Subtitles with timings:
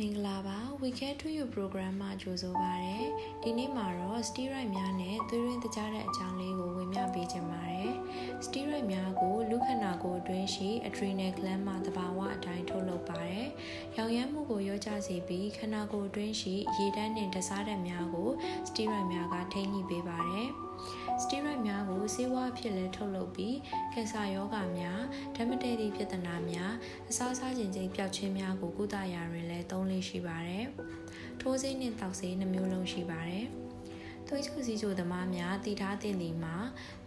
[0.00, 2.98] မင်္ဂလာပါ We Care to You program မှာကြိုဆိုပါရစေ။
[3.42, 7.90] ဒီနေ့မှာတော့ steroid များနဲ့သွေးရင်းတကြားတဲ့အကြောင်းလေးကိုဝင်ပြပေးချင်ပါတယ်။
[8.46, 13.46] steroid များကိုလူခန္ဓာကိုယ်အတွင်းရှိ adrenal gland မှာသဘာဝအတိုင်းထုတ်လုပ်ပါတယ်။
[13.96, 18.30] ရောင်ရမ်းမှုကိုရောကြစေပြီးခန္ဓာကိုယ်အတွင်းရှိရေတန်းနဲ့တစားဓာတ်များကို
[18.68, 20.48] steroid များကထိန်းညှိပေးပါတယ်။
[21.22, 21.73] စတီရိုက်များကို
[22.14, 23.56] ဆေးဝါးဖြစ်လဲထုတ်လုပ်ပြီး
[23.92, 25.00] ကင်ဆာရောဂါများ
[25.34, 26.72] ဓာတ်မတည့်သည့်ပြဿနာများ
[27.08, 30.64] အစားစားခြင်းချင်းပျောက်ခြင်းများကိုကုသရာတွင်လည်းသုံးလေးရှိပါတယ်။
[31.40, 33.46] ထိုးဆေးနှင့်တောက်ဆေးနှမျိုးလုံးရှိပါတယ်။
[34.28, 36.56] သွေးချိုစီချိုသမားများတည်ထားတဲ့နေမှာ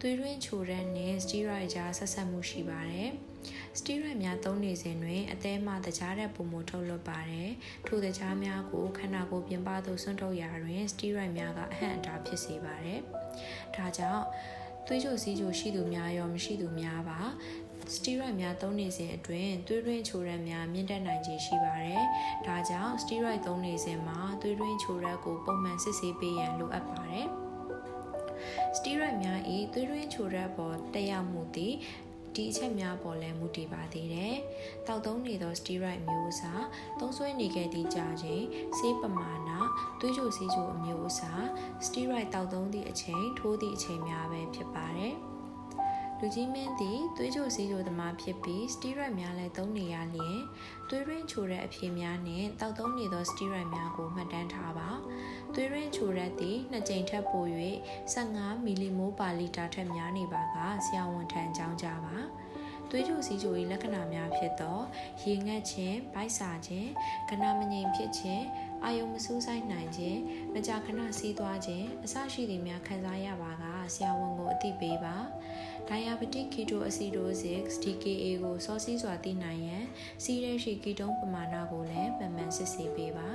[0.00, 3.08] သွေးရင်းချိုတဲ့နဲ့စတီရိုက်ကြားဆက်ဆက်မှုရှိပါတယ်။
[3.78, 7.50] စတီရိုက်များသုံးနေစဉ်တွင်အသေးမှတကြားတဲ့ပုံမထုတ်လွတ်ပါတယ်။
[7.86, 13.00] ထိုတကြားများကိုခန္ဓာကိုယ်ပြင်ပသို့ဆွန့်ထုတ်ရာတွင်စတီရိုက်များကအဟန့်အတားဖြစ်စေပါတယ်။
[13.76, 14.24] ဒါကြောင့်
[14.88, 17.20] သွေးကြိုစီးကြိုရှိသူများရောမရှိသူများပါ
[17.94, 22.02] စတီရိုက်များသုံးနေစဉ်အတွင်းသွေးရင်းချိုရက်များမြင့်တက်နိုင်ခြေရှိပါတယ်။
[22.46, 27.26] ဒါကြောင့်စတီရိုက်သုံးနေစဉ်မှာသွေးရင်းချိုရက်ကိုပုံမှန်စစ်ဆေးပေးရန်လိုအပ်ပါတယ်။
[28.76, 29.40] စတီရိုက်များ၏
[29.72, 31.74] သွေးရင်းချိုရက်ပေါ်တက်ရောက်မှုသည်
[32.38, 34.36] ဒီအချက်များပေါ်လဲမူတည်ပါသေးတယ်။
[34.86, 36.64] တောက်သုံးနေသော steroid မျိုးအစား
[37.00, 38.44] သုံးစွဲနေခဲ့သည့်ကြာချိန်
[38.78, 39.50] ဆေးပမာဏ
[40.00, 41.42] သွေးကြိုစီးကြိုအမျိုးအစား
[41.86, 45.14] steroid တောက်သုံးသည့်အချိန်ထိုးသည့်အချိန်များပဲဖြစ်ပါတယ်။
[46.20, 50.38] လူကြီးမင်းသည်သွေးကြိုစီးကြိုသမားဖြစ်ပြီးစတီရိုက်များလည်းသုံးနေရလျင်
[50.88, 54.90] သွေးရင်းချိုတဲ့အဖြေများနှင့်တောက်သုံးနေသောစတီရိုက်များကိုမှတ်တမ်းထားပါ
[55.54, 57.44] သွေးရင်းချိုရက်သည်နှစ်ကြိမ်ထက်ပို၍
[58.14, 62.07] 15မီလီမိုပါလီတာထက်များနေပါကဆရာဝန်ထံအကြောင်းကြားပါ
[62.90, 64.78] သွေးကြိုစီးကြို၏လက္ခဏာများဖြစ်သော
[65.22, 66.88] ရေငတ်ခြင်း၊ဗိုက်စာခြင်း၊
[67.30, 68.44] ကနာမငြိမ်ဖြစ်ခြင်း
[68.84, 70.20] အာယုံမစူးဆိုင်နိုင်ခြင်း
[70.54, 75.16] မကြာခဏစီးသွားခြင်းအစရှိသည်များခံစားရပါကဆရာဝန်ကိုအသိပေးပါ
[75.88, 79.84] diabetic ketoacidosis DKA ကိုစောစီးစွာသိနိုင်ရန်
[80.22, 83.28] စီးရဲရှိကီတုံးပမာဏကိုလည်းမှန်မှန်စစ်ဆေးပေးပါ